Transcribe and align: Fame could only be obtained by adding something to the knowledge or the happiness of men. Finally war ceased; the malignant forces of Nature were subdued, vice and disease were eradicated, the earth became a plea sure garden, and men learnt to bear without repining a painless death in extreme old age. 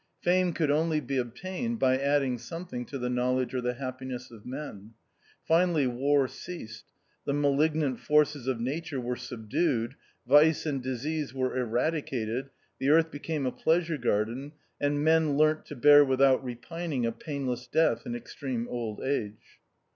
Fame 0.23 0.51
could 0.53 0.71
only 0.71 0.99
be 0.99 1.17
obtained 1.17 1.77
by 1.77 1.95
adding 1.95 2.39
something 2.39 2.85
to 2.87 2.97
the 2.97 3.07
knowledge 3.07 3.53
or 3.53 3.61
the 3.61 3.75
happiness 3.75 4.31
of 4.31 4.47
men. 4.47 4.95
Finally 5.47 5.85
war 5.85 6.27
ceased; 6.27 6.85
the 7.25 7.33
malignant 7.35 7.99
forces 7.99 8.47
of 8.47 8.59
Nature 8.59 8.99
were 8.99 9.15
subdued, 9.15 9.93
vice 10.27 10.65
and 10.65 10.81
disease 10.81 11.35
were 11.35 11.55
eradicated, 11.55 12.49
the 12.79 12.89
earth 12.89 13.11
became 13.11 13.45
a 13.45 13.51
plea 13.51 13.83
sure 13.83 13.99
garden, 13.99 14.53
and 14.79 15.03
men 15.03 15.37
learnt 15.37 15.67
to 15.67 15.75
bear 15.75 16.03
without 16.03 16.43
repining 16.43 17.05
a 17.05 17.11
painless 17.11 17.67
death 17.67 18.03
in 18.03 18.15
extreme 18.15 18.67
old 18.69 19.01
age. 19.01 19.59